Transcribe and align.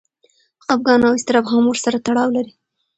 خپګان 0.63 1.01
او 1.07 1.13
اضطراب 1.17 1.45
هم 1.51 1.63
ورسره 1.67 1.97
تړاو 2.05 2.29
لري. 2.37 2.53